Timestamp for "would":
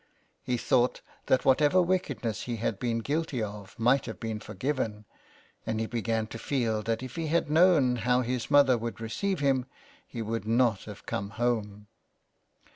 8.79-8.99, 10.23-10.47